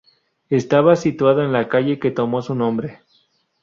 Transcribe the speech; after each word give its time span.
Estaba 0.49 0.95
situado 0.95 1.43
en 1.43 1.53
la 1.53 1.69
calle 1.69 1.99
que 1.99 2.09
tomó 2.09 2.41
su 2.41 2.55
nombre. 2.55 3.01